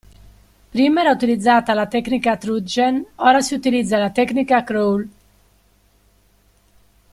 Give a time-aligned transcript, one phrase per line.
[0.71, 5.07] Prima era utilizzata la tecnica trudgen ora si utilizza la tecnica crawl.